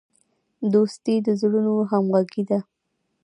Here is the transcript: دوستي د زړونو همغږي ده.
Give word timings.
دوستي 0.73 1.15
د 1.25 1.27
زړونو 1.41 1.73
همغږي 1.91 2.43
ده. 2.49 2.59